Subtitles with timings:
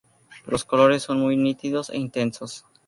[0.47, 2.65] Los colores son muy nítidos e intensos.